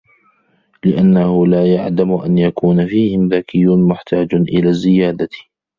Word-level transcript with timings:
لِأَنَّهُ 0.85 1.47
لَا 1.47 1.73
يَعْدَمُ 1.75 2.11
أَنْ 2.13 2.37
يَكُونَ 2.37 2.87
فِيهِمْ 2.87 3.27
ذَكِيٌّ 3.27 3.65
مُحْتَاجٌ 3.67 4.33
إلَى 4.35 4.69
الزِّيَادَةِ 4.69 5.29